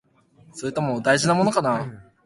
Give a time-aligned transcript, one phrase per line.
[0.53, 1.85] それとも、大事なものかな？